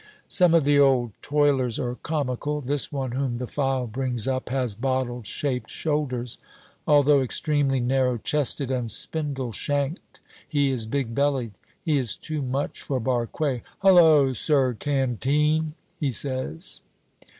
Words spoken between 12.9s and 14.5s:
Barque. "Hullo,